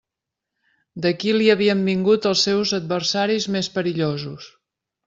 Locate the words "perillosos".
3.79-4.55